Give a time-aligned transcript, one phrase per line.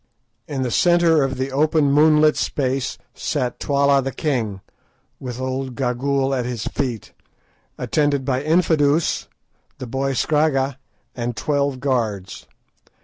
[0.47, 4.61] In the centre of the open moonlit space sat Twala the king,
[5.19, 7.13] with old Gagool at his feet,
[7.77, 9.27] attended by Infadoos,
[9.77, 10.79] the boy Scragga,
[11.15, 12.47] and twelve guards.